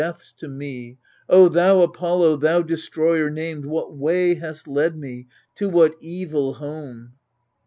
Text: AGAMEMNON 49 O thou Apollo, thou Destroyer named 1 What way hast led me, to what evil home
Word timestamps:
AGAMEMNON 0.01 0.17
49 0.49 0.97
O 1.29 1.47
thou 1.47 1.81
Apollo, 1.81 2.37
thou 2.37 2.63
Destroyer 2.63 3.29
named 3.29 3.65
1 3.65 3.71
What 3.71 3.95
way 3.95 4.33
hast 4.33 4.67
led 4.67 4.97
me, 4.97 5.27
to 5.53 5.69
what 5.69 5.93
evil 6.01 6.55
home 6.55 7.13